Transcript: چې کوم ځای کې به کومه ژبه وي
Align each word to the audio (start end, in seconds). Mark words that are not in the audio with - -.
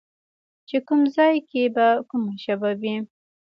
چې 0.67 0.77
کوم 0.87 1.01
ځای 1.15 1.35
کې 1.49 1.63
به 1.75 1.87
کومه 2.09 2.33
ژبه 2.43 2.69
وي 2.81 2.95